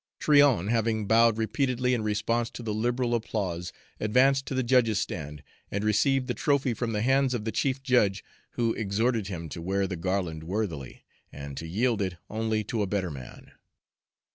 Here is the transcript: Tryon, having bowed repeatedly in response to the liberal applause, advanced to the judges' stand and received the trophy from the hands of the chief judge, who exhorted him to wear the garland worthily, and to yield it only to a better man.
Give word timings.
Tryon, 0.17 0.69
having 0.69 1.05
bowed 1.05 1.37
repeatedly 1.37 1.93
in 1.93 2.01
response 2.01 2.49
to 2.49 2.63
the 2.63 2.73
liberal 2.73 3.13
applause, 3.13 3.71
advanced 3.99 4.47
to 4.47 4.55
the 4.55 4.63
judges' 4.63 4.99
stand 4.99 5.43
and 5.69 5.83
received 5.83 6.25
the 6.25 6.33
trophy 6.33 6.73
from 6.73 6.91
the 6.93 7.03
hands 7.03 7.35
of 7.35 7.45
the 7.45 7.51
chief 7.51 7.83
judge, 7.83 8.23
who 8.53 8.73
exhorted 8.73 9.27
him 9.27 9.47
to 9.49 9.61
wear 9.61 9.85
the 9.85 9.95
garland 9.95 10.43
worthily, 10.43 11.03
and 11.31 11.55
to 11.57 11.67
yield 11.67 12.01
it 12.01 12.15
only 12.31 12.63
to 12.63 12.81
a 12.81 12.87
better 12.87 13.11
man. 13.11 13.51